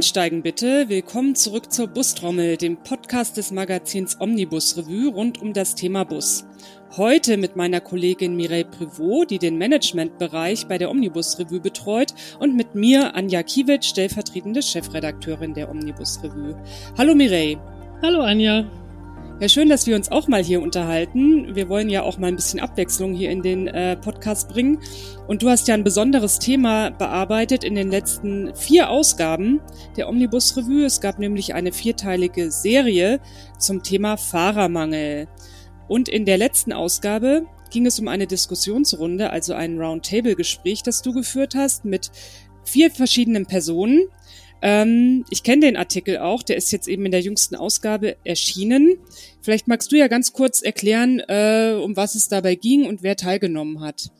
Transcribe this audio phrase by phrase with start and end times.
[0.00, 0.88] Einsteigen bitte.
[0.88, 6.46] Willkommen zurück zur Bustrommel, dem Podcast des Magazins Omnibus Revue rund um das Thema Bus.
[6.96, 12.56] Heute mit meiner Kollegin Mireille Privot, die den Managementbereich bei der Omnibus Revue betreut und
[12.56, 16.56] mit mir Anja Kiewicz, stellvertretende Chefredakteurin der Omnibus Revue.
[16.96, 17.60] Hallo Mireille.
[18.00, 18.79] Hallo Anja.
[19.40, 21.54] Ja, schön, dass wir uns auch mal hier unterhalten.
[21.54, 24.80] Wir wollen ja auch mal ein bisschen Abwechslung hier in den äh, Podcast bringen.
[25.28, 29.62] Und du hast ja ein besonderes Thema bearbeitet in den letzten vier Ausgaben
[29.96, 30.84] der Omnibus Revue.
[30.84, 33.18] Es gab nämlich eine vierteilige Serie
[33.58, 35.26] zum Thema Fahrermangel.
[35.88, 41.14] Und in der letzten Ausgabe ging es um eine Diskussionsrunde, also ein Roundtable-Gespräch, das du
[41.14, 42.10] geführt hast mit
[42.64, 44.02] vier verschiedenen Personen.
[44.62, 48.98] Ähm, ich kenne den Artikel auch, der ist jetzt eben in der jüngsten Ausgabe erschienen.
[49.42, 53.16] Vielleicht magst du ja ganz kurz erklären, äh, um was es dabei ging und wer
[53.16, 54.10] teilgenommen hat.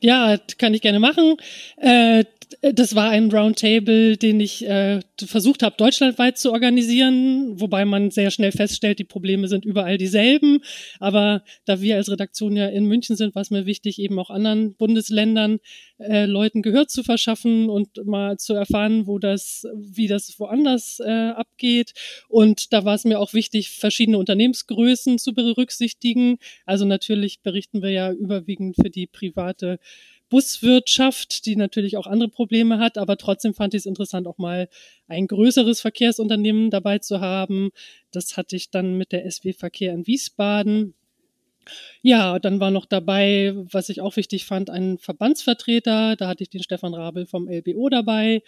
[0.00, 1.36] Ja, kann ich gerne machen.
[1.76, 2.24] Äh,
[2.60, 8.30] das war ein Roundtable, den ich äh, versucht habe, deutschlandweit zu organisieren, wobei man sehr
[8.30, 10.60] schnell feststellt, die Probleme sind überall dieselben.
[11.00, 14.30] Aber da wir als Redaktion ja in München sind, war es mir wichtig, eben auch
[14.30, 15.60] anderen Bundesländern
[16.02, 21.30] äh, Leuten Gehör zu verschaffen und mal zu erfahren, wo das, wie das woanders äh,
[21.30, 21.92] abgeht.
[22.28, 26.38] Und da war es mir auch wichtig, verschiedene Unternehmensgrößen zu berücksichtigen.
[26.66, 29.78] Also natürlich berichten wir ja überwiegend für die private
[30.32, 34.70] Buswirtschaft, die natürlich auch andere Probleme hat, aber trotzdem fand ich es interessant, auch mal
[35.06, 37.68] ein größeres Verkehrsunternehmen dabei zu haben.
[38.12, 40.94] Das hatte ich dann mit der SW Verkehr in Wiesbaden.
[42.02, 46.16] Ja, dann war noch dabei, was ich auch wichtig fand, ein Verbandsvertreter.
[46.16, 48.42] Da hatte ich den Stefan Rabel vom LBO dabei.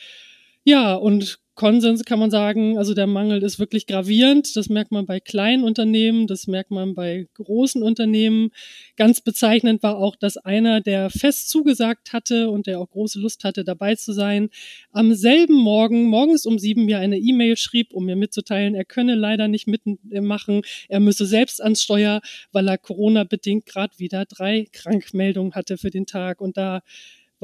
[0.64, 4.56] Ja, und Konsens kann man sagen, also der Mangel ist wirklich gravierend.
[4.56, 8.50] Das merkt man bei kleinen Unternehmen, das merkt man bei großen Unternehmen.
[8.96, 13.44] Ganz bezeichnend war auch, dass einer, der fest zugesagt hatte und der auch große Lust
[13.44, 14.50] hatte, dabei zu sein,
[14.90, 19.14] am selben Morgen, morgens um sieben, mir eine E-Mail schrieb, um mir mitzuteilen, er könne
[19.14, 25.54] leider nicht mitmachen, er müsse selbst ans Steuer, weil er Corona-bedingt gerade wieder drei Krankmeldungen
[25.54, 26.40] hatte für den Tag.
[26.40, 26.82] Und da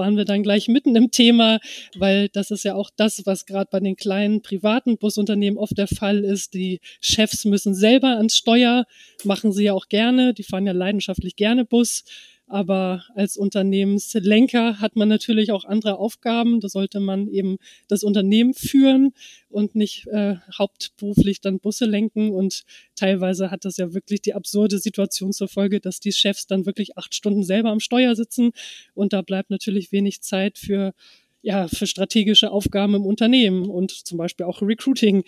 [0.00, 1.60] waren wir dann gleich mitten im Thema,
[1.94, 5.88] weil das ist ja auch das, was gerade bei den kleinen privaten Busunternehmen oft der
[5.88, 6.54] Fall ist.
[6.54, 8.86] Die Chefs müssen selber ans Steuer,
[9.24, 12.04] machen sie ja auch gerne, die fahren ja leidenschaftlich gerne Bus.
[12.50, 16.58] Aber als Unternehmenslenker hat man natürlich auch andere Aufgaben.
[16.58, 19.12] Da sollte man eben das Unternehmen führen
[19.48, 22.30] und nicht äh, hauptberuflich dann Busse lenken.
[22.30, 22.64] Und
[22.96, 26.98] teilweise hat das ja wirklich die absurde Situation zur Folge, dass die Chefs dann wirklich
[26.98, 28.50] acht Stunden selber am Steuer sitzen.
[28.94, 30.92] Und da bleibt natürlich wenig Zeit für
[31.42, 35.24] ja, für strategische Aufgaben im Unternehmen und zum Beispiel auch Recruiting.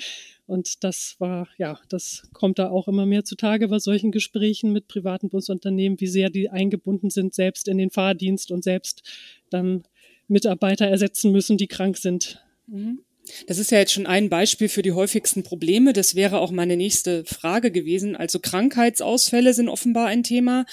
[0.46, 4.88] Und das war, ja, das kommt da auch immer mehr zutage bei solchen Gesprächen mit
[4.88, 9.02] privaten Busunternehmen, wie sehr die eingebunden sind, selbst in den Fahrdienst und selbst
[9.50, 9.84] dann
[10.28, 12.42] Mitarbeiter ersetzen müssen, die krank sind.
[12.66, 13.00] Mhm.
[13.46, 15.92] Das ist ja jetzt schon ein Beispiel für die häufigsten Probleme.
[15.92, 18.16] Das wäre auch meine nächste Frage gewesen.
[18.16, 20.66] Also Krankheitsausfälle sind offenbar ein Thema.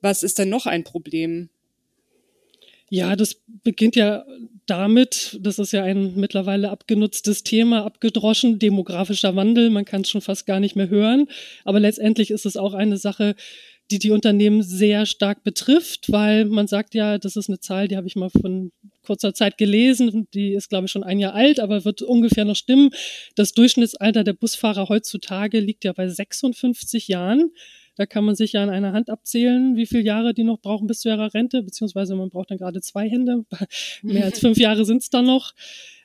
[0.00, 1.48] Was ist denn noch ein Problem?
[2.94, 4.22] Ja, das beginnt ja
[4.66, 10.20] damit, das ist ja ein mittlerweile abgenutztes Thema, abgedroschen, demografischer Wandel, man kann es schon
[10.20, 11.26] fast gar nicht mehr hören.
[11.64, 13.34] Aber letztendlich ist es auch eine Sache,
[13.90, 17.96] die die Unternehmen sehr stark betrifft, weil man sagt ja, das ist eine Zahl, die
[17.96, 21.60] habe ich mal von kurzer Zeit gelesen, die ist glaube ich schon ein Jahr alt,
[21.60, 22.90] aber wird ungefähr noch stimmen.
[23.36, 27.52] Das Durchschnittsalter der Busfahrer heutzutage liegt ja bei 56 Jahren.
[27.96, 30.86] Da kann man sich ja an einer Hand abzählen, wie viele Jahre die noch brauchen
[30.86, 33.44] bis zu ihrer Rente, beziehungsweise man braucht dann gerade zwei Hände.
[34.02, 35.52] Mehr als fünf Jahre sind es dann noch.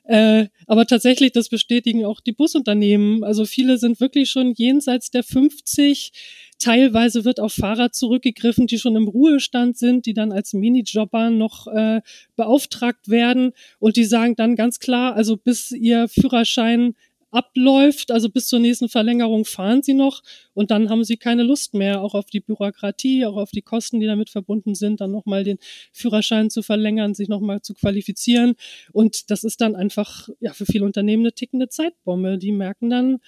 [0.08, 3.24] Äh, aber tatsächlich, das bestätigen auch die Busunternehmen.
[3.24, 6.12] Also viele sind wirklich schon jenseits der 50.
[6.58, 11.66] Teilweise wird auf Fahrer zurückgegriffen, die schon im Ruhestand sind, die dann als Minijobber noch
[11.66, 12.00] äh,
[12.36, 13.52] beauftragt werden.
[13.78, 16.94] Und die sagen dann ganz klar, also bis ihr Führerschein
[17.30, 20.22] abläuft, also bis zur nächsten Verlängerung fahren sie noch
[20.54, 24.00] und dann haben sie keine Lust mehr, auch auf die Bürokratie, auch auf die Kosten,
[24.00, 25.58] die damit verbunden sind, dann nochmal den
[25.92, 28.54] Führerschein zu verlängern, sich nochmal zu qualifizieren.
[28.92, 32.38] Und das ist dann einfach ja für viele Unternehmen eine tickende Zeitbombe.
[32.38, 33.18] Die merken dann,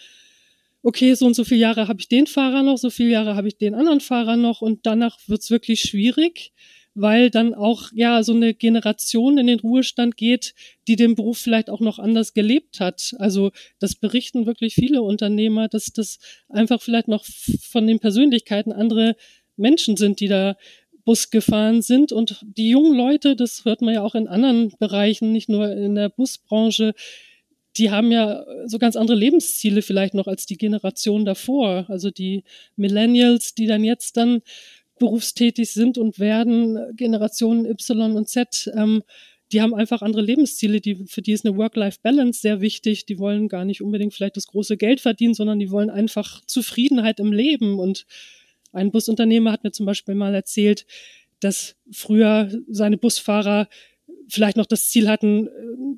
[0.82, 3.48] okay, so und so viele Jahre habe ich den Fahrer noch, so viele Jahre habe
[3.48, 6.52] ich den anderen Fahrer noch und danach wird's wirklich schwierig
[6.94, 10.54] weil dann auch ja so eine Generation in den Ruhestand geht,
[10.88, 13.14] die den Beruf vielleicht auch noch anders gelebt hat.
[13.18, 19.16] Also das berichten wirklich viele Unternehmer, dass das einfach vielleicht noch von den Persönlichkeiten andere
[19.56, 20.56] Menschen sind, die da
[21.04, 25.32] Bus gefahren sind und die jungen Leute, das hört man ja auch in anderen Bereichen,
[25.32, 26.94] nicht nur in der Busbranche,
[27.76, 31.86] die haben ja so ganz andere Lebensziele vielleicht noch als die Generation davor.
[31.88, 32.44] Also die
[32.76, 34.42] Millennials, die dann jetzt dann
[35.00, 39.02] berufstätig sind und werden, Generationen Y und Z, ähm,
[39.50, 43.06] die haben einfach andere Lebensziele, die, für die ist eine Work-Life-Balance sehr wichtig.
[43.06, 47.18] Die wollen gar nicht unbedingt vielleicht das große Geld verdienen, sondern die wollen einfach Zufriedenheit
[47.18, 47.80] im Leben.
[47.80, 48.06] Und
[48.72, 50.86] ein Busunternehmer hat mir zum Beispiel mal erzählt,
[51.40, 53.68] dass früher seine Busfahrer
[54.28, 55.48] vielleicht noch das Ziel hatten,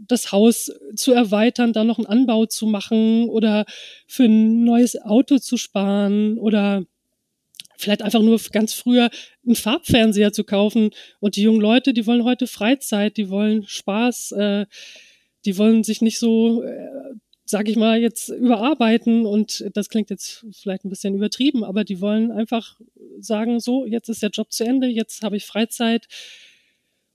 [0.06, 3.66] das Haus zu erweitern, da noch einen Anbau zu machen oder
[4.06, 6.86] für ein neues Auto zu sparen oder
[7.82, 9.10] vielleicht einfach nur ganz früher
[9.44, 10.90] einen Farbfernseher zu kaufen.
[11.20, 14.66] Und die jungen Leute, die wollen heute Freizeit, die wollen Spaß, äh,
[15.44, 17.14] die wollen sich nicht so, äh,
[17.44, 19.26] sag ich mal, jetzt überarbeiten.
[19.26, 22.80] Und das klingt jetzt vielleicht ein bisschen übertrieben, aber die wollen einfach
[23.20, 26.06] sagen, so, jetzt ist der Job zu Ende, jetzt habe ich Freizeit.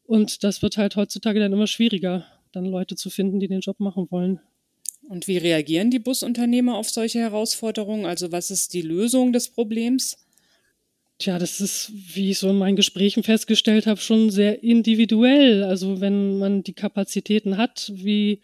[0.04, 3.80] Und das wird halt heutzutage dann immer schwieriger, dann Leute zu finden, die den Job
[3.80, 4.40] machen wollen.
[5.10, 8.06] Und wie reagieren die Busunternehmer auf solche Herausforderungen?
[8.06, 10.18] Also was ist die Lösung des Problems?
[11.20, 15.64] Tja, das ist, wie ich so in meinen Gesprächen festgestellt habe, schon sehr individuell.
[15.64, 18.42] Also wenn man die Kapazitäten hat, wie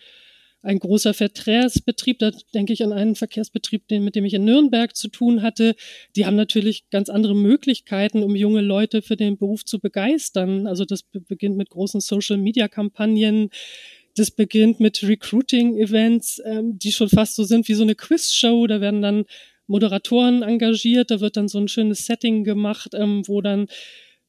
[0.63, 4.95] ein großer Verkehrsbetrieb, da denke ich an einen Verkehrsbetrieb, den, mit dem ich in Nürnberg
[4.95, 5.75] zu tun hatte,
[6.15, 10.65] die haben natürlich ganz andere Möglichkeiten, um junge Leute für den Beruf zu begeistern.
[10.65, 13.49] Also das beginnt mit großen Social-Media-Kampagnen,
[14.15, 18.65] das beginnt mit Recruiting-Events, ähm, die schon fast so sind wie so eine Quiz-Show.
[18.67, 19.25] Da werden dann
[19.67, 23.67] Moderatoren engagiert, da wird dann so ein schönes Setting gemacht, ähm, wo dann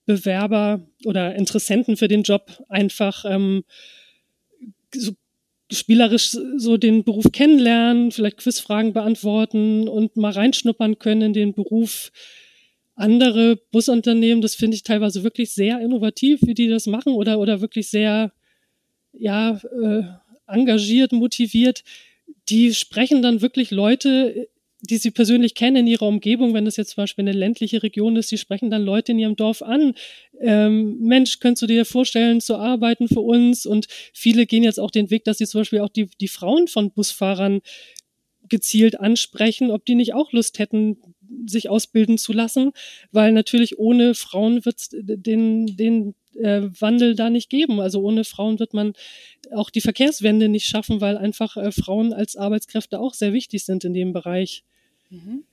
[0.06, 3.64] Bewerber oder Interessenten für den Job einfach ähm,
[4.94, 5.12] so
[5.72, 12.12] spielerisch so den Beruf kennenlernen, vielleicht Quizfragen beantworten und mal reinschnuppern können in den Beruf.
[12.94, 17.60] Andere Busunternehmen, das finde ich teilweise wirklich sehr innovativ, wie die das machen oder, oder
[17.60, 18.32] wirklich sehr,
[19.12, 20.02] ja, äh,
[20.46, 21.82] engagiert, motiviert.
[22.48, 24.48] Die sprechen dann wirklich Leute
[24.90, 28.16] die sie persönlich kennen in ihrer Umgebung, wenn das jetzt zum Beispiel eine ländliche Region
[28.16, 29.94] ist, die sprechen dann Leute in ihrem Dorf an.
[30.40, 33.66] Ähm, Mensch, könntest du dir vorstellen, zu arbeiten für uns?
[33.66, 36.68] Und viele gehen jetzt auch den Weg, dass sie zum Beispiel auch die, die Frauen
[36.68, 37.60] von Busfahrern
[38.48, 40.98] gezielt ansprechen, ob die nicht auch Lust hätten,
[41.46, 42.72] sich ausbilden zu lassen,
[43.10, 47.80] weil natürlich ohne Frauen wird es den, den äh, Wandel da nicht geben.
[47.80, 48.92] Also ohne Frauen wird man
[49.52, 53.84] auch die Verkehrswende nicht schaffen, weil einfach äh, Frauen als Arbeitskräfte auch sehr wichtig sind
[53.84, 54.62] in dem Bereich.
[55.14, 55.44] Mhm.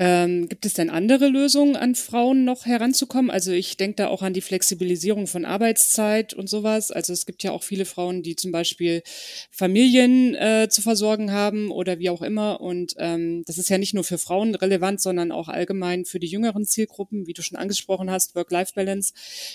[0.00, 3.32] Ähm, gibt es denn andere Lösungen, an Frauen noch heranzukommen?
[3.32, 6.92] Also ich denke da auch an die Flexibilisierung von Arbeitszeit und sowas.
[6.92, 9.02] Also es gibt ja auch viele Frauen, die zum Beispiel
[9.50, 12.60] Familien äh, zu versorgen haben oder wie auch immer.
[12.60, 16.28] Und ähm, das ist ja nicht nur für Frauen relevant, sondern auch allgemein für die
[16.28, 19.14] jüngeren Zielgruppen, wie du schon angesprochen hast, Work-Life-Balance.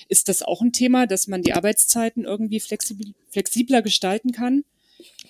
[0.10, 4.66] Ist das auch ein Thema, dass man die Arbeitszeiten irgendwie flexibler gestalten kann?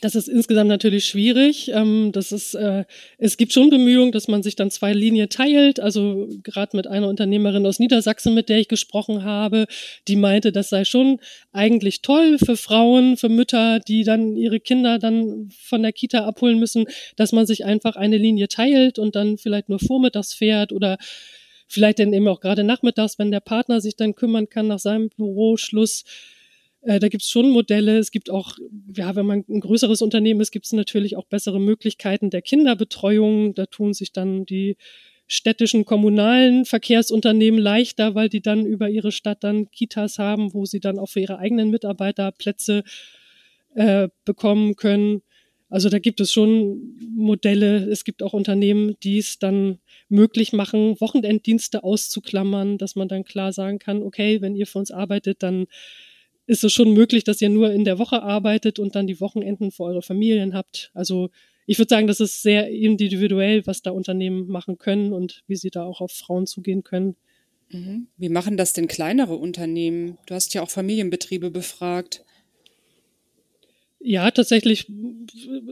[0.01, 1.69] Das ist insgesamt natürlich schwierig.
[1.73, 2.83] Ähm, das ist, äh,
[3.17, 5.79] es gibt schon Bemühungen, dass man sich dann zwei Linien teilt.
[5.79, 9.65] Also gerade mit einer Unternehmerin aus Niedersachsen, mit der ich gesprochen habe,
[10.07, 11.19] die meinte, das sei schon
[11.53, 16.59] eigentlich toll für Frauen, für Mütter, die dann ihre Kinder dann von der Kita abholen
[16.59, 16.85] müssen,
[17.15, 20.97] dass man sich einfach eine Linie teilt und dann vielleicht nur vormittags fährt oder
[21.67, 25.09] vielleicht dann eben auch gerade nachmittags, wenn der Partner sich dann kümmern kann nach seinem
[25.09, 26.03] Büroschluss
[26.83, 27.97] äh, da gibt es schon Modelle.
[27.97, 28.57] Es gibt auch,
[28.95, 33.53] ja, wenn man ein größeres Unternehmen ist, gibt es natürlich auch bessere Möglichkeiten der Kinderbetreuung.
[33.53, 34.75] Da tun sich dann die
[35.27, 40.81] städtischen kommunalen Verkehrsunternehmen leichter, weil die dann über ihre Stadt dann Kitas haben, wo sie
[40.81, 42.83] dann auch für ihre eigenen Mitarbeiter Plätze
[43.75, 45.21] äh, bekommen können.
[45.69, 47.78] Also da gibt es schon Modelle.
[47.90, 53.54] Es gibt auch Unternehmen, die es dann möglich machen, Wochenenddienste auszuklammern, dass man dann klar
[53.54, 55.66] sagen kann, okay, wenn ihr für uns arbeitet, dann
[56.45, 59.71] ist es schon möglich, dass ihr nur in der Woche arbeitet und dann die Wochenenden
[59.71, 60.92] für eure Familien habt.
[60.94, 61.30] Also
[61.66, 65.69] ich würde sagen, das ist sehr individuell, was da Unternehmen machen können und wie sie
[65.69, 67.16] da auch auf Frauen zugehen können.
[67.69, 68.07] Mhm.
[68.18, 70.18] Wie machen das denn kleinere Unternehmen?
[70.26, 72.26] Du hast ja auch Familienbetriebe befragt.
[74.06, 74.86] Ja, tatsächlich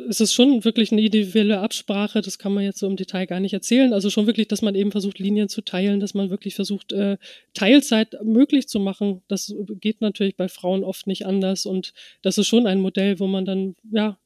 [0.08, 2.22] ist es schon wirklich eine individuelle Absprache.
[2.22, 3.92] Das kann man jetzt so im Detail gar nicht erzählen.
[3.92, 7.18] Also schon wirklich, dass man eben versucht, Linien zu teilen, dass man wirklich versucht, äh,
[7.54, 9.22] Teilzeit möglich zu machen.
[9.28, 11.66] Das geht natürlich bei Frauen oft nicht anders.
[11.66, 14.18] Und das ist schon ein Modell, wo man dann, ja,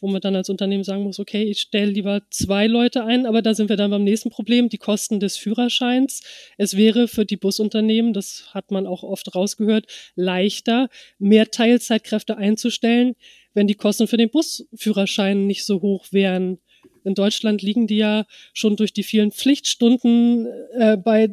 [0.00, 3.42] wo man dann als Unternehmen sagen muss, okay, ich stelle lieber zwei Leute ein, aber
[3.42, 6.22] da sind wir dann beim nächsten Problem, die Kosten des Führerscheins.
[6.56, 10.88] Es wäre für die Busunternehmen, das hat man auch oft rausgehört, leichter,
[11.18, 13.14] mehr Teilzeitkräfte einzustellen,
[13.54, 16.58] wenn die Kosten für den Busführerschein nicht so hoch wären.
[17.04, 20.46] In Deutschland liegen die ja schon durch die vielen Pflichtstunden
[20.78, 21.30] äh, bei,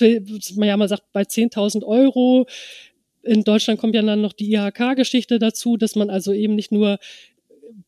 [0.00, 2.46] ja, man sagt bei 10.000 Euro.
[3.22, 6.98] In Deutschland kommt ja dann noch die IHK-Geschichte dazu, dass man also eben nicht nur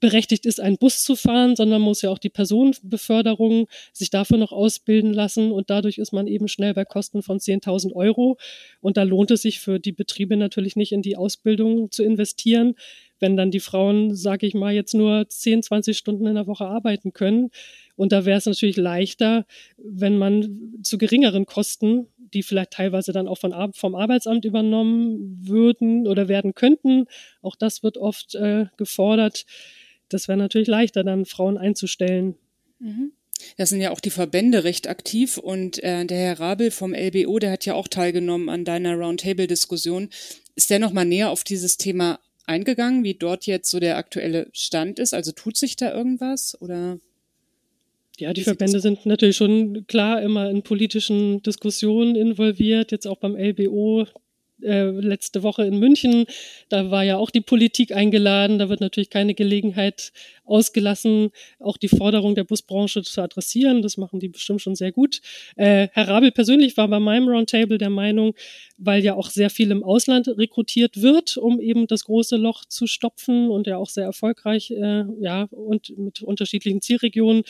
[0.01, 4.53] berechtigt ist, einen Bus zu fahren, sondern muss ja auch die Personenbeförderung sich dafür noch
[4.53, 8.39] ausbilden lassen und dadurch ist man eben schnell bei Kosten von 10.000 Euro
[8.81, 12.75] und da lohnt es sich für die Betriebe natürlich nicht in die Ausbildung zu investieren,
[13.21, 16.65] wenn dann die Frauen, sage ich mal, jetzt nur 10, 20 Stunden in der Woche
[16.65, 17.51] arbeiten können.
[17.95, 19.45] Und da wäre es natürlich leichter,
[19.77, 26.07] wenn man zu geringeren Kosten, die vielleicht teilweise dann auch von, vom Arbeitsamt übernommen würden
[26.07, 27.07] oder werden könnten,
[27.43, 29.47] auch das wird oft äh, gefordert,
[30.09, 32.37] das wäre natürlich leichter, dann Frauen einzustellen.
[32.79, 33.13] Mhm.
[33.57, 37.39] Da sind ja auch die Verbände recht aktiv und äh, der Herr Rabel vom LBO,
[37.39, 40.11] der hat ja auch teilgenommen an deiner Roundtable-Diskussion.
[40.55, 44.49] Ist der noch mal näher auf dieses Thema eingegangen, wie dort jetzt so der aktuelle
[44.53, 45.15] Stand ist?
[45.15, 46.99] Also tut sich da irgendwas oder?
[48.21, 53.35] Ja, die Verbände sind natürlich schon klar immer in politischen Diskussionen involviert, jetzt auch beim
[53.35, 54.07] LBO
[54.63, 56.27] äh, letzte Woche in München.
[56.69, 58.59] Da war ja auch die Politik eingeladen.
[58.59, 60.13] Da wird natürlich keine Gelegenheit
[60.51, 63.83] ausgelassen, auch die Forderung der Busbranche zu adressieren.
[63.83, 65.21] Das machen die bestimmt schon sehr gut.
[65.57, 68.35] Äh, Herr Rabel persönlich war bei meinem Roundtable der Meinung,
[68.77, 72.87] weil ja auch sehr viel im Ausland rekrutiert wird, um eben das große Loch zu
[72.87, 77.45] stopfen und ja auch sehr erfolgreich, äh, ja, und mit unterschiedlichen Zielregionen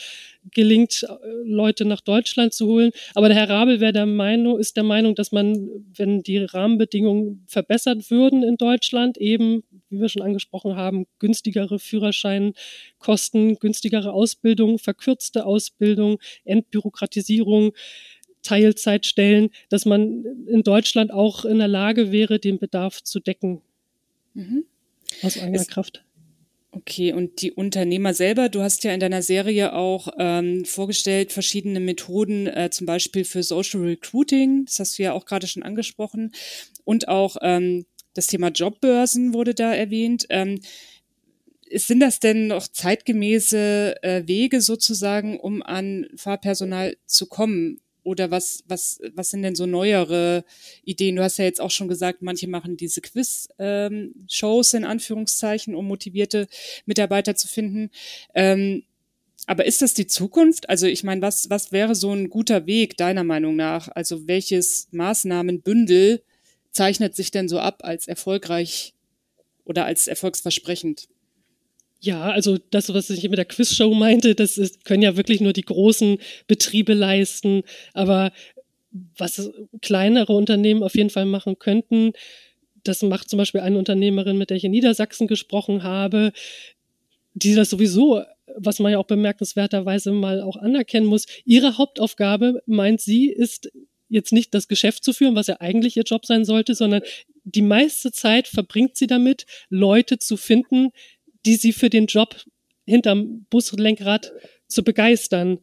[0.53, 2.91] gelingt, äh, Leute nach Deutschland zu holen.
[3.15, 7.00] Aber der Herr Rabel wäre der Meinung, ist der Meinung, dass man, wenn die Rahmenbedingungen
[7.47, 12.53] verbessert würden in Deutschland, eben, wie wir schon angesprochen haben, günstigere Führerschein,
[12.99, 17.73] Kosten, günstigere Ausbildung, verkürzte Ausbildung, Entbürokratisierung,
[18.43, 23.61] Teilzeitstellen, dass man in Deutschland auch in der Lage wäre, den Bedarf zu decken.
[24.33, 24.65] Mhm.
[25.21, 26.03] Aus eigener es, Kraft.
[26.73, 31.81] Okay, und die Unternehmer selber, du hast ja in deiner Serie auch ähm, vorgestellt verschiedene
[31.81, 36.31] Methoden, äh, zum Beispiel für Social Recruiting, das hast du ja auch gerade schon angesprochen,
[36.85, 40.25] und auch ähm, das Thema Jobbörsen wurde da erwähnt.
[40.29, 40.61] Ähm,
[41.73, 47.81] sind das denn noch zeitgemäße äh, Wege sozusagen, um an Fahrpersonal zu kommen?
[48.03, 50.43] Oder was, was, was sind denn so neuere
[50.83, 51.15] Ideen?
[51.15, 55.87] Du hast ja jetzt auch schon gesagt, manche machen diese Quiz-Shows ähm, in Anführungszeichen, um
[55.87, 56.47] motivierte
[56.85, 57.91] Mitarbeiter zu finden.
[58.33, 58.83] Ähm,
[59.47, 60.69] aber ist das die Zukunft?
[60.69, 63.89] Also ich meine, was, was wäre so ein guter Weg deiner Meinung nach?
[63.89, 66.23] Also welches Maßnahmenbündel
[66.71, 68.93] zeichnet sich denn so ab als erfolgreich
[69.65, 71.07] oder als erfolgsversprechend?
[72.03, 75.53] Ja, also das, was ich mit der Quizshow meinte, das ist, können ja wirklich nur
[75.53, 76.17] die großen
[76.47, 77.61] Betriebe leisten.
[77.93, 78.31] Aber
[79.17, 82.13] was kleinere Unternehmen auf jeden Fall machen könnten,
[82.83, 86.31] das macht zum Beispiel eine Unternehmerin, mit der ich in Niedersachsen gesprochen habe,
[87.35, 88.23] die das sowieso,
[88.57, 93.71] was man ja auch bemerkenswerterweise mal auch anerkennen muss, ihre Hauptaufgabe, meint sie, ist
[94.09, 97.01] jetzt nicht das Geschäft zu führen, was ja eigentlich ihr Job sein sollte, sondern
[97.43, 100.89] die meiste Zeit verbringt sie damit, Leute zu finden,
[101.45, 102.35] die sie für den Job
[102.85, 104.31] hinterm Buslenkrad
[104.67, 105.59] zu begeistern.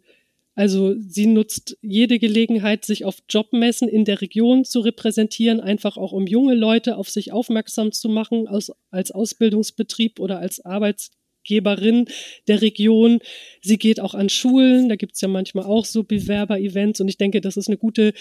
[0.55, 6.11] Also sie nutzt jede Gelegenheit, sich auf Jobmessen in der Region zu repräsentieren, einfach auch
[6.11, 12.07] um junge Leute auf sich aufmerksam zu machen, als, als Ausbildungsbetrieb oder als Arbeitsgeberin
[12.49, 13.21] der Region.
[13.63, 17.41] Sie geht auch an Schulen, da gibt's ja manchmal auch so Bewerber-Events und ich denke,
[17.41, 18.13] das ist eine gute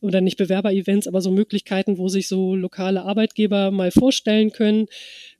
[0.00, 4.88] oder nicht Bewerber-Events, aber so Möglichkeiten, wo sich so lokale Arbeitgeber mal vorstellen können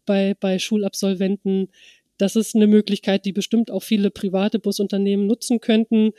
[0.06, 1.68] bei, bei Schulabsolventen.
[2.18, 6.12] Das ist eine Möglichkeit, die bestimmt auch viele private Busunternehmen nutzen könnten.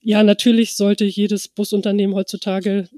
[0.00, 2.88] Ja, natürlich sollte jedes Busunternehmen heutzutage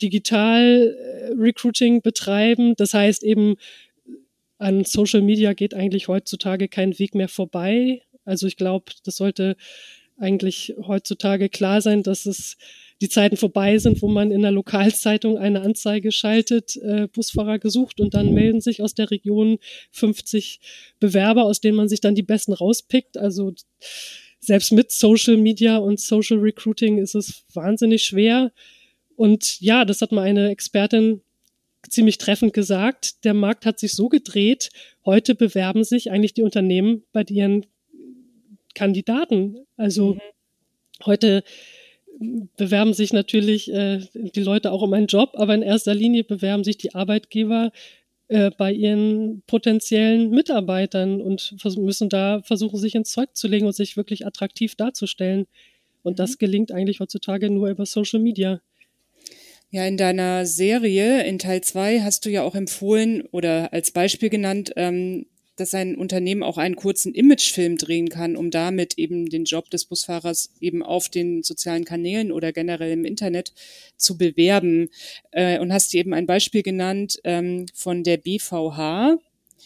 [0.00, 2.74] digital äh, Recruiting betreiben.
[2.76, 3.56] Das heißt eben,
[4.58, 8.02] an Social Media geht eigentlich heutzutage kein Weg mehr vorbei.
[8.24, 9.56] Also ich glaube, das sollte
[10.16, 12.56] eigentlich heutzutage klar sein, dass es
[13.04, 18.00] die Zeiten vorbei sind, wo man in der Lokalzeitung eine Anzeige schaltet, äh, Busfahrer gesucht
[18.00, 19.58] und dann melden sich aus der Region
[19.90, 20.60] 50
[21.00, 23.18] Bewerber, aus denen man sich dann die besten rauspickt.
[23.18, 23.52] Also
[24.40, 28.52] selbst mit Social Media und Social Recruiting ist es wahnsinnig schwer.
[29.16, 31.20] Und ja, das hat mal eine Expertin
[31.86, 33.22] ziemlich treffend gesagt.
[33.24, 34.70] Der Markt hat sich so gedreht.
[35.04, 37.66] Heute bewerben sich eigentlich die Unternehmen bei ihren
[38.74, 39.58] Kandidaten.
[39.76, 40.20] Also mhm.
[41.04, 41.44] heute
[42.56, 46.64] bewerben sich natürlich äh, die Leute auch um einen Job, aber in erster Linie bewerben
[46.64, 47.72] sich die Arbeitgeber
[48.28, 53.74] äh, bei ihren potenziellen Mitarbeitern und müssen da versuchen, sich ins Zeug zu legen und
[53.74, 55.46] sich wirklich attraktiv darzustellen.
[56.02, 56.16] Und mhm.
[56.16, 58.60] das gelingt eigentlich heutzutage nur über Social Media.
[59.70, 64.30] Ja, in deiner Serie, in Teil zwei hast du ja auch empfohlen oder als Beispiel
[64.30, 65.26] genannt, ähm,
[65.56, 69.84] dass ein Unternehmen auch einen kurzen Imagefilm drehen kann, um damit eben den Job des
[69.84, 73.52] Busfahrers eben auf den sozialen Kanälen oder generell im Internet
[73.96, 74.88] zu bewerben.
[75.30, 79.18] Äh, und hast dir eben ein Beispiel genannt ähm, von der BVH.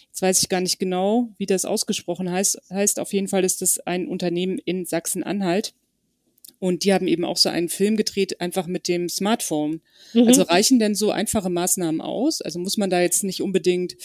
[0.08, 2.60] jetzt weiß ich gar nicht genau, wie das ausgesprochen heißt.
[2.70, 5.74] Heißt auf jeden Fall ist das ein Unternehmen in Sachsen-Anhalt.
[6.60, 9.80] Und die haben eben auch so einen Film gedreht, einfach mit dem Smartphone.
[10.12, 10.26] Mhm.
[10.26, 12.40] Also reichen denn so einfache Maßnahmen aus?
[12.40, 13.96] Also muss man da jetzt nicht unbedingt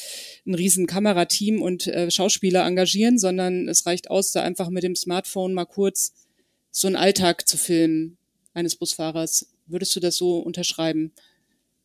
[0.46, 4.96] ein riesen Kamerateam und äh, Schauspieler engagieren, sondern es reicht aus, da einfach mit dem
[4.96, 6.14] Smartphone mal kurz
[6.70, 8.18] so einen Alltag zu filmen
[8.54, 9.48] eines Busfahrers.
[9.66, 11.12] Würdest du das so unterschreiben?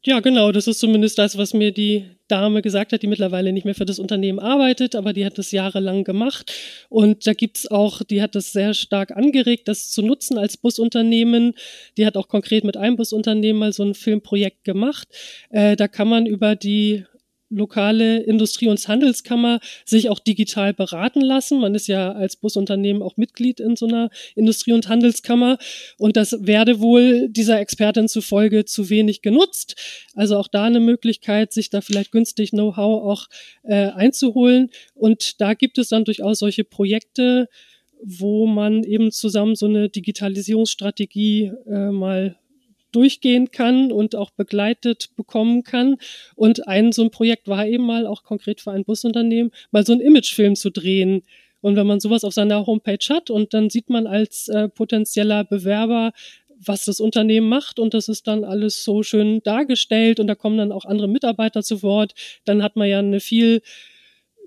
[0.05, 0.53] Ja, genau.
[0.53, 3.85] Das ist zumindest das, was mir die Dame gesagt hat, die mittlerweile nicht mehr für
[3.85, 6.53] das Unternehmen arbeitet, aber die hat das jahrelang gemacht.
[6.89, 11.55] Und da gibt's auch, die hat das sehr stark angeregt, das zu nutzen als Busunternehmen.
[11.97, 15.09] Die hat auch konkret mit einem Busunternehmen mal so ein Filmprojekt gemacht.
[15.51, 17.05] Äh, da kann man über die
[17.51, 21.61] lokale Industrie- und Handelskammer sich auch digital beraten lassen.
[21.61, 25.59] Man ist ja als Busunternehmen auch Mitglied in so einer Industrie- und Handelskammer
[25.99, 29.77] und das werde wohl dieser Expertin zufolge zu wenig genutzt.
[30.15, 33.27] Also auch da eine Möglichkeit, sich da vielleicht günstig Know-how auch
[33.63, 34.71] äh, einzuholen.
[34.95, 37.49] Und da gibt es dann durchaus solche Projekte,
[38.03, 42.37] wo man eben zusammen so eine Digitalisierungsstrategie äh, mal
[42.93, 45.97] durchgehen kann und auch begleitet bekommen kann.
[46.35, 49.93] Und ein so ein Projekt war eben mal auch konkret für ein Busunternehmen, mal so
[49.93, 51.23] einen Imagefilm zu drehen.
[51.61, 55.45] Und wenn man sowas auf seiner Homepage hat und dann sieht man als äh, potenzieller
[55.45, 56.13] Bewerber,
[56.61, 60.59] was das Unternehmen macht und das ist dann alles so schön dargestellt und da kommen
[60.59, 62.15] dann auch andere Mitarbeiter zu Wort,
[62.45, 63.63] dann hat man ja eine viel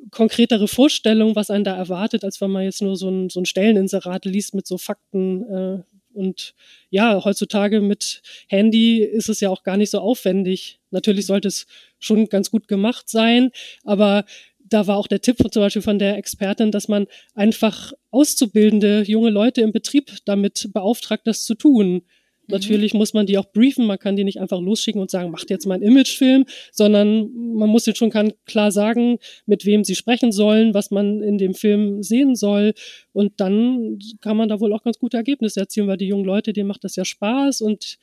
[0.10, 3.46] konkretere Vorstellung, was einen da erwartet, als wenn man jetzt nur so ein, so ein
[3.46, 6.54] Stelleninserat liest mit so Fakten, äh, und
[6.90, 10.80] ja, heutzutage mit Handy ist es ja auch gar nicht so aufwendig.
[10.92, 11.68] Natürlich sollte es
[12.00, 13.52] schon ganz gut gemacht sein,
[13.84, 14.26] aber
[14.72, 19.30] da war auch der Tipp zum Beispiel von der Expertin, dass man einfach auszubildende junge
[19.30, 22.04] Leute im Betrieb damit beauftragt, das zu tun.
[22.48, 22.54] Mhm.
[22.54, 25.50] Natürlich muss man die auch briefen, man kann die nicht einfach losschicken und sagen, macht
[25.50, 28.12] jetzt mal einen Imagefilm, sondern man muss jetzt schon
[28.46, 32.74] klar sagen, mit wem sie sprechen sollen, was man in dem Film sehen soll.
[33.14, 36.54] Und dann kann man da wohl auch ganz gute Ergebnisse erzielen, weil die jungen Leute,
[36.54, 37.98] denen macht das ja Spaß und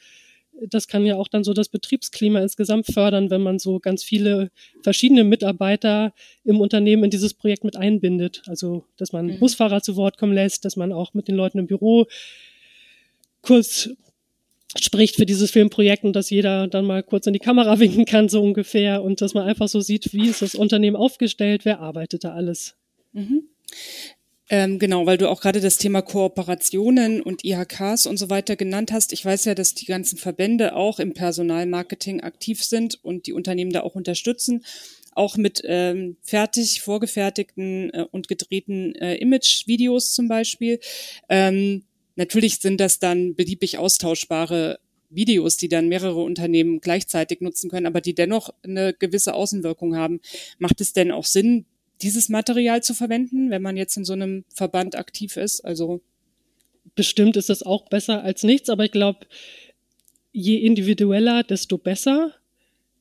[0.66, 4.50] das kann ja auch dann so das Betriebsklima insgesamt fördern, wenn man so ganz viele
[4.82, 6.12] verschiedene Mitarbeiter
[6.44, 8.42] im Unternehmen in dieses Projekt mit einbindet.
[8.46, 9.38] Also, dass man mhm.
[9.38, 12.06] Busfahrer zu Wort kommen lässt, dass man auch mit den Leuten im Büro
[13.42, 13.90] kurz
[14.76, 18.28] spricht für dieses Filmprojekt und dass jeder dann mal kurz in die Kamera winken kann,
[18.28, 22.24] so ungefähr, und dass man einfach so sieht, wie ist das Unternehmen aufgestellt, wer arbeitet
[22.24, 22.76] da alles.
[23.12, 23.44] Mhm.
[24.50, 28.92] Ähm, genau, weil du auch gerade das Thema Kooperationen und IHKs und so weiter genannt
[28.92, 29.12] hast.
[29.12, 33.72] Ich weiß ja, dass die ganzen Verbände auch im Personalmarketing aktiv sind und die Unternehmen
[33.72, 34.64] da auch unterstützen,
[35.12, 40.80] auch mit ähm, fertig vorgefertigten äh, und gedrehten äh, Image-Videos zum Beispiel.
[41.28, 41.84] Ähm,
[42.18, 48.00] Natürlich sind das dann beliebig austauschbare Videos, die dann mehrere Unternehmen gleichzeitig nutzen können, aber
[48.00, 50.20] die dennoch eine gewisse Außenwirkung haben.
[50.58, 51.64] Macht es denn auch Sinn,
[52.02, 55.60] dieses Material zu verwenden, wenn man jetzt in so einem Verband aktiv ist?
[55.60, 56.00] Also
[56.96, 59.20] bestimmt ist das auch besser als nichts, aber ich glaube,
[60.32, 62.34] je individueller, desto besser.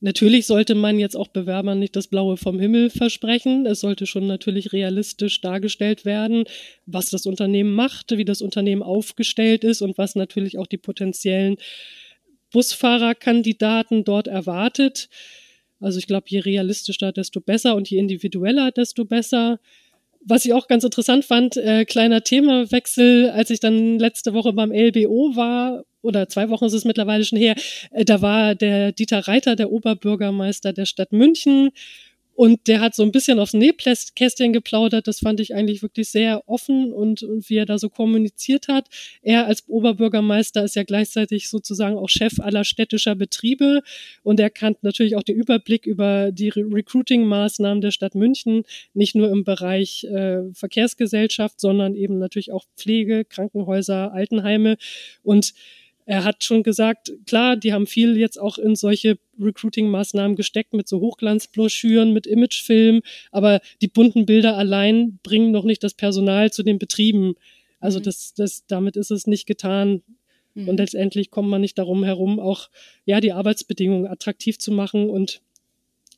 [0.00, 3.66] Natürlich sollte man jetzt auch Bewerbern nicht das Blaue vom Himmel versprechen.
[3.66, 6.44] Es sollte schon natürlich realistisch dargestellt werden,
[6.86, 11.56] was das Unternehmen macht, wie das Unternehmen aufgestellt ist und was natürlich auch die potenziellen
[12.52, 15.08] Busfahrerkandidaten dort erwartet.
[15.80, 19.58] Also ich glaube, je realistischer, desto besser und je individueller, desto besser.
[20.24, 24.72] Was ich auch ganz interessant fand, äh, kleiner Themawechsel, als ich dann letzte Woche beim
[24.72, 27.54] LBO war oder zwei Wochen ist es mittlerweile schon her,
[27.92, 31.70] äh, da war der Dieter Reiter, der Oberbürgermeister der Stadt München.
[32.38, 35.08] Und der hat so ein bisschen aufs Nähkästchen geplaudert.
[35.08, 38.86] Das fand ich eigentlich wirklich sehr offen und, und wie er da so kommuniziert hat.
[39.22, 43.82] Er als Oberbürgermeister ist ja gleichzeitig sozusagen auch Chef aller städtischer Betriebe
[44.22, 48.62] und er kann natürlich auch den Überblick über die Re Recruiting-Maßnahmen der Stadt München,
[48.94, 54.76] nicht nur im Bereich äh, Verkehrsgesellschaft, sondern eben natürlich auch Pflege, Krankenhäuser, Altenheime
[55.24, 55.54] und
[56.08, 60.88] er hat schon gesagt, klar, die haben viel jetzt auch in solche Recruiting-Maßnahmen gesteckt mit
[60.88, 66.62] so Hochglanzbroschüren, mit Imagefilm, aber die bunten Bilder allein bringen noch nicht das Personal zu
[66.62, 67.34] den Betrieben.
[67.78, 68.04] Also mhm.
[68.04, 70.02] das, das, damit ist es nicht getan.
[70.54, 70.70] Mhm.
[70.70, 72.70] Und letztendlich kommt man nicht darum herum, auch
[73.04, 75.42] ja die Arbeitsbedingungen attraktiv zu machen und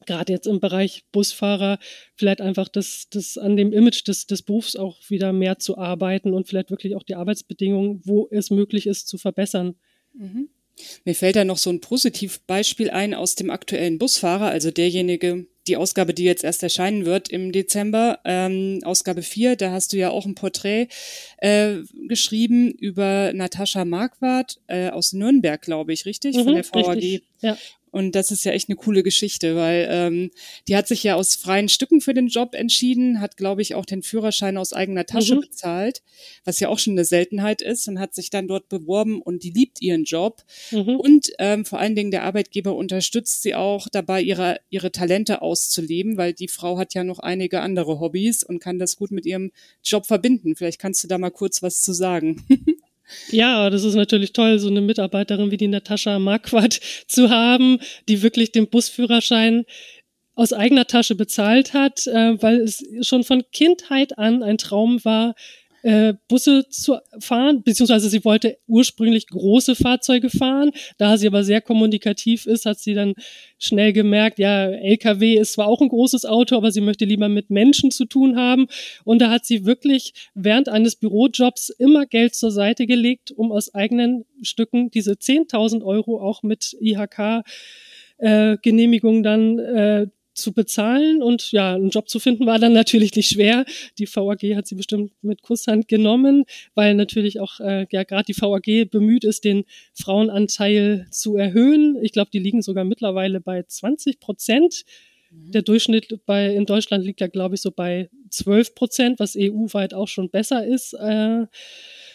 [0.06, 1.78] gerade jetzt im Bereich Busfahrer
[2.16, 6.32] vielleicht einfach das, das an dem Image des, des Berufs auch wieder mehr zu arbeiten
[6.32, 9.76] und vielleicht wirklich auch die Arbeitsbedingungen, wo es möglich ist, zu verbessern.
[10.14, 10.48] Mhm.
[11.04, 15.76] Mir fällt da noch so ein Positivbeispiel ein aus dem aktuellen Busfahrer, also derjenige, die
[15.76, 20.10] Ausgabe, die jetzt erst erscheinen wird im Dezember, ähm, Ausgabe 4, da hast du ja
[20.10, 20.88] auch ein Porträt
[21.38, 21.76] äh,
[22.08, 26.36] geschrieben über Natascha Marquardt äh, aus Nürnberg, glaube ich, richtig?
[26.36, 27.22] Mhm, Von der VAG.
[27.40, 27.58] Ja.
[27.90, 30.30] Und das ist ja echt eine coole Geschichte, weil ähm,
[30.68, 33.84] die hat sich ja aus freien Stücken für den Job entschieden, hat, glaube ich, auch
[33.84, 35.40] den Führerschein aus eigener Tasche mhm.
[35.40, 36.02] bezahlt,
[36.44, 39.50] was ja auch schon eine Seltenheit ist, und hat sich dann dort beworben und die
[39.50, 40.42] liebt ihren Job.
[40.70, 40.96] Mhm.
[40.96, 46.16] Und ähm, vor allen Dingen der Arbeitgeber unterstützt sie auch dabei, ihre, ihre Talente auszuleben,
[46.16, 49.52] weil die Frau hat ja noch einige andere Hobbys und kann das gut mit ihrem
[49.84, 50.56] Job verbinden.
[50.56, 52.44] Vielleicht kannst du da mal kurz was zu sagen.
[53.30, 58.22] Ja, das ist natürlich toll, so eine Mitarbeiterin wie die Natascha Marquardt zu haben, die
[58.22, 59.64] wirklich den Busführerschein
[60.34, 65.34] aus eigener Tasche bezahlt hat, äh, weil es schon von Kindheit an ein Traum war,
[65.82, 70.72] äh, Busse zu fahren, beziehungsweise sie wollte ursprünglich große Fahrzeuge fahren.
[70.98, 73.14] Da sie aber sehr kommunikativ ist, hat sie dann
[73.58, 77.50] schnell gemerkt, ja, LKW ist zwar auch ein großes Auto, aber sie möchte lieber mit
[77.50, 78.66] Menschen zu tun haben.
[79.04, 83.74] Und da hat sie wirklich während eines Bürojobs immer Geld zur Seite gelegt, um aus
[83.74, 87.44] eigenen Stücken diese 10.000 Euro auch mit IHK
[88.18, 90.06] äh, Genehmigung dann äh,
[90.40, 93.64] zu bezahlen und ja, einen Job zu finden war dann natürlich nicht schwer.
[93.98, 98.40] Die VAG hat sie bestimmt mit Kusshand genommen, weil natürlich auch äh, ja gerade die
[98.40, 101.98] VAG bemüht ist, den Frauenanteil zu erhöhen.
[102.02, 104.84] Ich glaube, die liegen sogar mittlerweile bei 20 Prozent.
[105.30, 105.52] Mhm.
[105.52, 109.94] Der Durchschnitt bei in Deutschland liegt ja, glaube ich, so bei 12 Prozent, was EU-weit
[109.94, 110.94] auch schon besser ist.
[110.94, 111.46] Äh,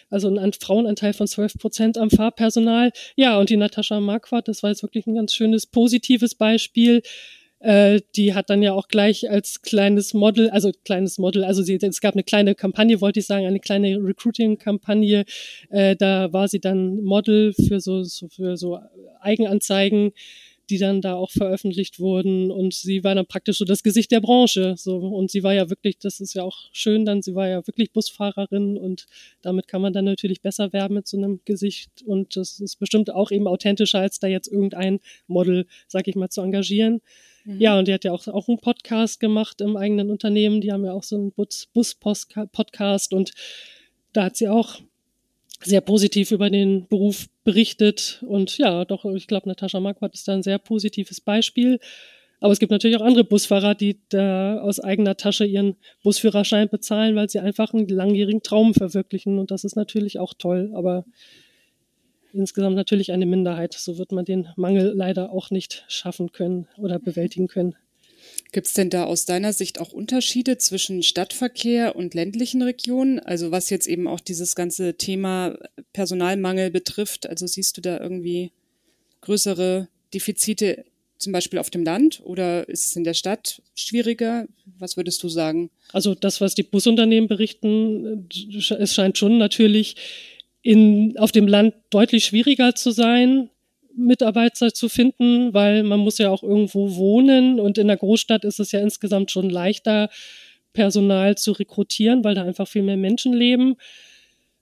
[0.09, 2.91] also ein Frauenanteil von 12 Prozent am Fahrpersonal.
[3.15, 7.01] Ja, und die Natascha Marquardt, das war jetzt wirklich ein ganz schönes positives Beispiel
[7.59, 11.75] äh, die hat dann ja auch gleich als kleines Model, also kleines Model, also sie,
[11.75, 15.25] es gab eine kleine Kampagne, wollte ich sagen, eine kleine Recruiting-Kampagne.
[15.69, 18.79] Äh, da war sie dann Model für so, so für so
[19.21, 20.11] Eigenanzeigen
[20.69, 22.51] die dann da auch veröffentlicht wurden.
[22.51, 24.97] Und sie war dann praktisch so das Gesicht der Branche so.
[24.97, 27.91] Und sie war ja wirklich das ist ja auch schön dann sie war ja wirklich
[27.91, 29.05] Busfahrerin und
[29.41, 32.03] damit kann man dann natürlich besser werben mit so einem Gesicht.
[32.05, 36.29] Und das ist bestimmt auch eben authentischer als da jetzt irgendein Model sag ich mal
[36.29, 37.01] zu engagieren
[37.45, 37.62] Mhm.
[37.62, 40.62] Ja, und die hat ja auch, auch einen Podcast gemacht im eigenen Unternehmen.
[40.62, 43.31] Die haben ja auch so einen Bus-Podcast und
[44.13, 44.79] da hat sie auch
[45.62, 48.23] sehr positiv über den Beruf berichtet.
[48.27, 51.79] Und ja, doch, ich glaube, Natascha Marquardt ist da ein sehr positives Beispiel.
[52.41, 57.15] Aber es gibt natürlich auch andere Busfahrer, die da aus eigener Tasche ihren Busführerschein bezahlen,
[57.15, 59.39] weil sie einfach einen langjährigen Traum verwirklichen.
[59.39, 60.71] Und das ist natürlich auch toll.
[60.75, 61.05] Aber
[62.36, 63.74] insgesamt natürlich eine Minderheit.
[63.74, 67.76] So wird man den Mangel leider auch nicht schaffen können oder bewältigen können.
[68.52, 73.19] Gibt es denn da aus deiner Sicht auch Unterschiede zwischen Stadtverkehr und ländlichen Regionen?
[73.19, 75.58] Also was jetzt eben auch dieses ganze Thema
[75.93, 77.28] Personalmangel betrifft.
[77.28, 78.52] Also siehst du da irgendwie
[79.21, 80.86] größere Defizite
[81.17, 84.48] zum Beispiel auf dem Land oder ist es in der Stadt schwieriger?
[84.78, 85.69] Was würdest du sagen?
[85.91, 89.95] Also das, was die Busunternehmen berichten, es scheint schon natürlich
[90.65, 93.51] in, auf dem Land deutlich schwieriger zu sein,
[93.95, 98.60] Mitarbeiter zu finden, weil man muss ja auch irgendwo wohnen und in der Großstadt ist
[98.60, 100.10] es ja insgesamt schon leichter,
[100.73, 103.75] Personal zu rekrutieren, weil da einfach viel mehr Menschen leben.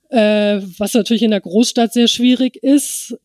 [0.09, 3.17] Äh, was natürlich in der Großstadt sehr schwierig ist,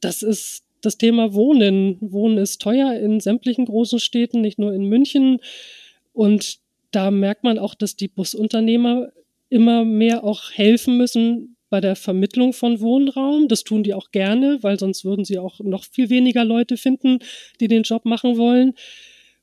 [0.00, 1.98] das ist das Thema Wohnen.
[2.00, 5.40] Wohnen ist teuer in sämtlichen großen Städten, nicht nur in München.
[6.12, 6.58] Und
[6.92, 9.08] da merkt man auch, dass die Busunternehmer
[9.48, 13.48] immer mehr auch helfen müssen, bei der Vermittlung von Wohnraum.
[13.48, 17.18] Das tun die auch gerne, weil sonst würden sie auch noch viel weniger Leute finden,
[17.60, 18.74] die den Job machen wollen.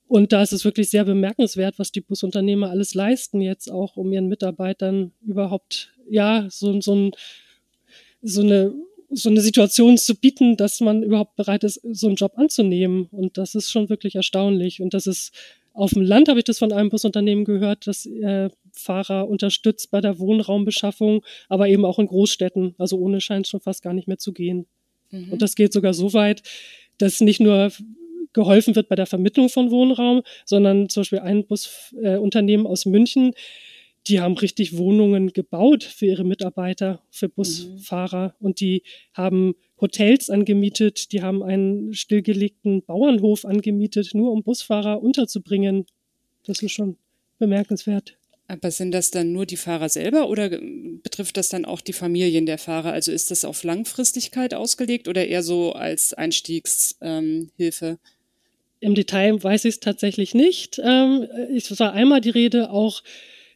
[0.07, 4.11] Und da ist es wirklich sehr bemerkenswert, was die Busunternehmer alles leisten jetzt auch, um
[4.11, 7.11] ihren Mitarbeitern überhaupt, ja, so, so, ein,
[8.21, 8.73] so eine
[9.11, 13.07] so eine Situation zu bieten, dass man überhaupt bereit ist, so einen Job anzunehmen.
[13.11, 14.81] Und das ist schon wirklich erstaunlich.
[14.81, 15.33] Und das ist
[15.73, 20.01] auf dem Land habe ich das von einem Busunternehmen gehört, das äh, Fahrer unterstützt bei
[20.01, 22.75] der Wohnraumbeschaffung, aber eben auch in Großstädten.
[22.77, 24.67] Also ohne scheint es schon fast gar nicht mehr zu gehen.
[25.11, 25.33] Mhm.
[25.33, 26.43] Und das geht sogar so weit,
[26.97, 27.71] dass nicht nur
[28.33, 33.33] geholfen wird bei der Vermittlung von Wohnraum, sondern zum Beispiel ein Busunternehmen äh, aus München,
[34.07, 38.45] die haben richtig Wohnungen gebaut für ihre Mitarbeiter, für Busfahrer mhm.
[38.45, 45.85] und die haben Hotels angemietet, die haben einen stillgelegten Bauernhof angemietet, nur um Busfahrer unterzubringen.
[46.45, 46.97] Das ist schon
[47.39, 48.17] bemerkenswert.
[48.47, 52.45] Aber sind das dann nur die Fahrer selber oder betrifft das dann auch die Familien
[52.45, 52.91] der Fahrer?
[52.91, 56.99] Also ist das auf Langfristigkeit ausgelegt oder eher so als Einstiegshilfe?
[57.01, 57.97] Ähm,
[58.81, 60.81] Im Detail weiß ich es tatsächlich nicht.
[60.83, 63.03] Ähm, es war einmal die Rede auch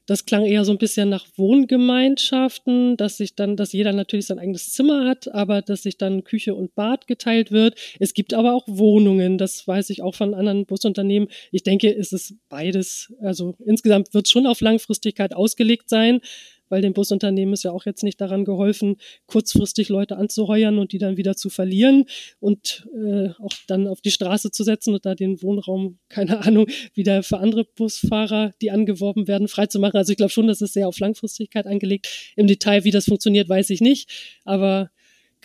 [0.05, 4.39] das klang eher so ein bisschen nach Wohngemeinschaften, dass sich dann, dass jeder natürlich sein
[4.39, 7.79] eigenes Zimmer hat, aber dass sich dann Küche und Bad geteilt wird.
[7.99, 11.29] Es gibt aber auch Wohnungen, das weiß ich auch von anderen Busunternehmen.
[11.51, 13.13] Ich denke, es ist beides.
[13.19, 16.21] Also insgesamt wird es schon auf Langfristigkeit ausgelegt sein,
[16.69, 20.97] weil dem Busunternehmen ist ja auch jetzt nicht daran geholfen, kurzfristig Leute anzuheuern und die
[20.97, 22.05] dann wieder zu verlieren
[22.39, 26.67] und äh, auch dann auf die Straße zu setzen und da den Wohnraum, keine Ahnung,
[26.93, 29.97] wieder für andere Busfahrer, die angeworben werden, freizumachen.
[29.97, 32.33] Also ich glaube schon, dass es sehr auf Langfristigkeit angelegt.
[32.35, 34.09] Im Detail, wie das funktioniert, weiß ich nicht.
[34.43, 34.91] Aber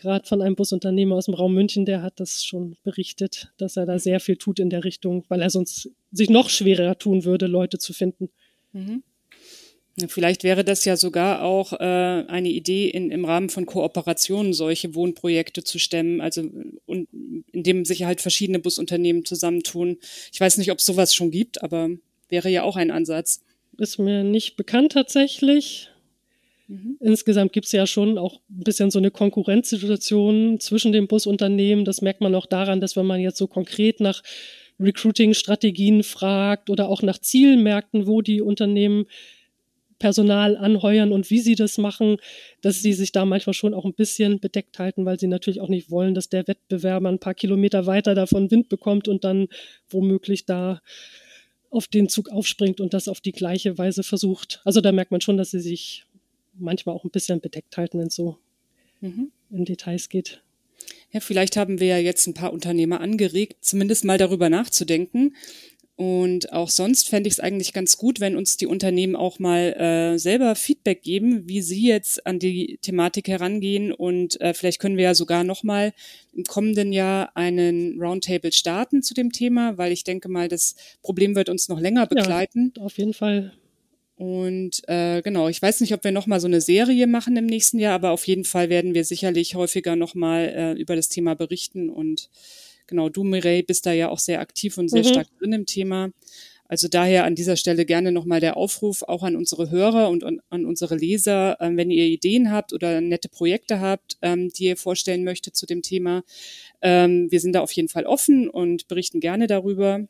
[0.01, 3.87] gerade von einem Busunternehmer aus dem Raum München, der hat das schon berichtet, dass er
[3.87, 7.47] da sehr viel tut in der Richtung, weil er sonst sich noch schwerer tun würde,
[7.47, 8.31] Leute zu finden.
[8.73, 9.03] Mhm.
[10.09, 14.95] Vielleicht wäre das ja sogar auch äh, eine Idee, in, im Rahmen von Kooperationen solche
[14.95, 16.43] Wohnprojekte zu stemmen, also
[16.87, 17.09] und
[17.53, 19.99] in dem sich halt verschiedene Busunternehmen zusammentun.
[20.33, 21.91] Ich weiß nicht, ob es sowas schon gibt, aber
[22.29, 23.43] wäre ja auch ein Ansatz.
[23.79, 25.91] Ist mir nicht bekannt tatsächlich.
[26.69, 26.97] Mhm.
[27.01, 31.85] Insgesamt gibt es ja schon auch ein bisschen so eine Konkurrenzsituation zwischen den Busunternehmen.
[31.85, 34.23] Das merkt man auch daran, dass wenn man jetzt so konkret nach
[34.79, 39.07] Recruiting-Strategien fragt oder auch nach Zielmärkten, wo die Unternehmen
[40.01, 42.17] Personal anheuern und wie sie das machen,
[42.63, 45.69] dass sie sich da manchmal schon auch ein bisschen bedeckt halten, weil sie natürlich auch
[45.69, 49.47] nicht wollen, dass der Wettbewerber ein paar Kilometer weiter davon Wind bekommt und dann
[49.89, 50.81] womöglich da
[51.71, 54.61] auf den Zug aufspringt und das auf die gleiche Weise versucht.
[54.65, 56.05] Also da merkt man schon, dass sie sich
[56.55, 58.39] manchmal auch ein bisschen bedeckt halten, wenn es so
[59.01, 59.31] mhm.
[59.51, 60.43] in Details geht.
[61.13, 65.35] Ja, vielleicht haben wir ja jetzt ein paar Unternehmer angeregt, zumindest mal darüber nachzudenken.
[66.01, 69.75] Und auch sonst fände ich es eigentlich ganz gut, wenn uns die Unternehmen auch mal
[69.75, 73.93] äh, selber Feedback geben, wie sie jetzt an die Thematik herangehen.
[73.93, 75.93] Und äh, vielleicht können wir ja sogar noch mal
[76.33, 81.37] im kommenden Jahr einen Roundtable starten zu dem Thema, weil ich denke mal, das Problem
[81.37, 82.73] wird uns noch länger begleiten.
[82.79, 83.53] Ja, auf jeden Fall.
[84.17, 87.79] Und äh, genau, ich weiß nicht, ob wir nochmal so eine Serie machen im nächsten
[87.79, 91.91] Jahr, aber auf jeden Fall werden wir sicherlich häufiger nochmal äh, über das Thema berichten.
[91.91, 92.31] Und
[92.91, 95.09] genau, du, Mireille, bist da ja auch sehr aktiv und sehr mhm.
[95.09, 96.11] stark drin im Thema.
[96.71, 100.65] Also daher an dieser Stelle gerne nochmal der Aufruf auch an unsere Hörer und an,
[100.65, 105.25] unsere Leser, ähm, wenn ihr Ideen habt oder nette Projekte habt, ähm, die ihr vorstellen
[105.25, 106.23] möchtet zu dem Thema.
[106.81, 110.07] Ähm, wir sind da auf jeden Fall offen und berichten gerne darüber.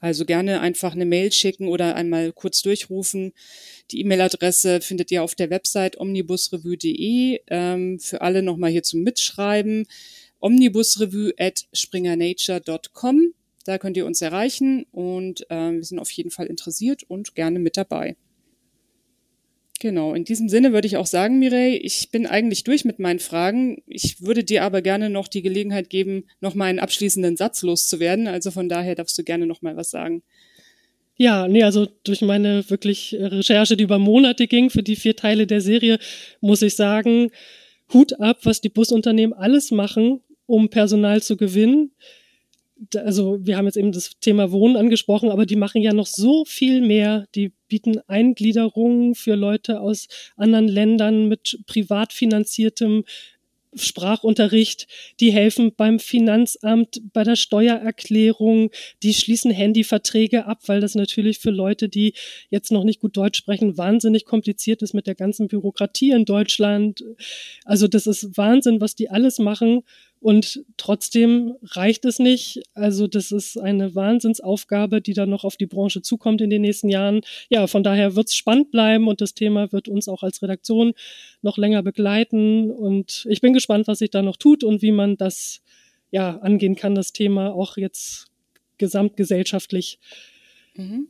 [0.00, 3.34] Also gerne einfach eine Mail schicken oder einmal kurz durchrufen.
[3.90, 7.40] Die E-Mail-Adresse findet ihr auf der Website omnibusrevue.de.
[7.98, 9.86] Für alle nochmal hier zum Mitschreiben.
[10.40, 13.34] Omnibusrevue at springernature.com.
[13.64, 17.58] Da könnt ihr uns erreichen und äh, wir sind auf jeden Fall interessiert und gerne
[17.58, 18.16] mit dabei.
[19.78, 23.18] Genau, in diesem Sinne würde ich auch sagen, Mireille, ich bin eigentlich durch mit meinen
[23.18, 23.82] Fragen.
[23.86, 28.26] Ich würde dir aber gerne noch die Gelegenheit geben, noch mal einen abschließenden Satz loszuwerden.
[28.26, 30.22] Also von daher darfst du gerne noch mal was sagen.
[31.18, 35.46] Ja, nee, also durch meine wirklich Recherche, die über Monate ging für die vier Teile
[35.46, 35.98] der Serie,
[36.40, 37.30] muss ich sagen,
[37.92, 41.92] Hut ab, was die Busunternehmen alles machen, um Personal zu gewinnen
[42.96, 46.44] also wir haben jetzt eben das Thema Wohnen angesprochen, aber die machen ja noch so
[46.44, 47.26] viel mehr.
[47.34, 53.04] Die bieten Eingliederungen für Leute aus anderen Ländern mit privat finanziertem
[53.76, 54.88] Sprachunterricht,
[55.20, 58.70] die helfen beim Finanzamt, bei der Steuererklärung,
[59.02, 62.14] die schließen Handyverträge ab, weil das natürlich für Leute, die
[62.50, 67.04] jetzt noch nicht gut Deutsch sprechen, wahnsinnig kompliziert ist mit der ganzen Bürokratie in Deutschland.
[67.64, 69.82] Also das ist Wahnsinn, was die alles machen.
[70.26, 72.60] Und trotzdem reicht es nicht.
[72.74, 76.88] Also das ist eine Wahnsinnsaufgabe, die dann noch auf die Branche zukommt in den nächsten
[76.88, 77.20] Jahren.
[77.48, 80.94] Ja, von daher wird es spannend bleiben und das Thema wird uns auch als Redaktion
[81.42, 82.72] noch länger begleiten.
[82.72, 85.62] Und ich bin gespannt, was sich da noch tut und wie man das
[86.10, 88.26] ja angehen kann, das Thema auch jetzt
[88.78, 90.00] gesamtgesellschaftlich.
[90.74, 91.06] Mhm.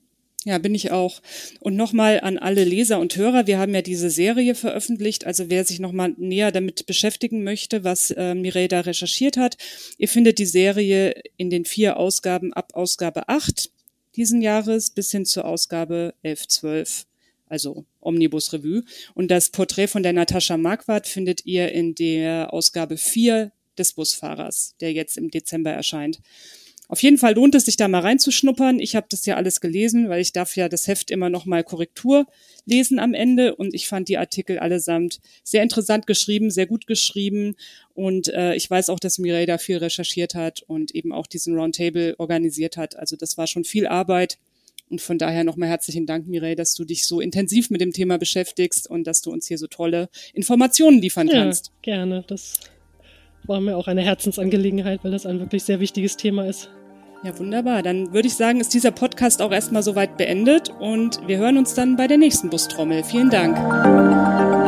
[0.46, 1.22] Ja, bin ich auch.
[1.58, 5.64] Und nochmal an alle Leser und Hörer, wir haben ja diese Serie veröffentlicht, also wer
[5.64, 9.56] sich nochmal näher damit beschäftigen möchte, was äh, Mireille da recherchiert hat,
[9.98, 13.72] ihr findet die Serie in den vier Ausgaben ab Ausgabe 8
[14.14, 17.06] diesen Jahres bis hin zur Ausgabe 11, 12,
[17.48, 18.84] also Omnibus Revue.
[19.14, 24.76] Und das Porträt von der Natascha Marquardt findet ihr in der Ausgabe 4 des Busfahrers,
[24.80, 26.20] der jetzt im Dezember erscheint.
[26.88, 28.78] Auf jeden Fall lohnt es sich da mal reinzuschnuppern.
[28.78, 31.64] Ich habe das ja alles gelesen, weil ich darf ja das Heft immer noch mal
[31.64, 32.26] Korrektur
[32.64, 37.56] lesen am Ende und ich fand die Artikel allesamt sehr interessant geschrieben, sehr gut geschrieben
[37.94, 41.56] und äh, ich weiß auch, dass Mireille da viel recherchiert hat und eben auch diesen
[41.56, 42.96] Roundtable organisiert hat.
[42.96, 44.38] Also das war schon viel Arbeit
[44.88, 48.18] und von daher nochmal herzlichen Dank, Mireille, dass du dich so intensiv mit dem Thema
[48.18, 51.72] beschäftigst und dass du uns hier so tolle Informationen liefern ja, kannst.
[51.82, 52.60] Gerne, das
[53.44, 56.70] war mir auch eine Herzensangelegenheit, weil das ein wirklich sehr wichtiges Thema ist.
[57.22, 57.82] Ja, wunderbar.
[57.82, 61.74] Dann würde ich sagen, ist dieser Podcast auch erstmal soweit beendet und wir hören uns
[61.74, 63.02] dann bei der nächsten Bustrommel.
[63.04, 64.65] Vielen Dank.